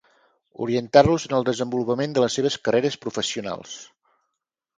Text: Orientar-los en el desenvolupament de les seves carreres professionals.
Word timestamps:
Orientar-los 0.67 1.27
en 1.29 1.35
el 1.39 1.45
desenvolupament 1.49 2.15
de 2.15 2.25
les 2.25 2.39
seves 2.39 2.57
carreres 2.69 2.99
professionals. 3.05 3.77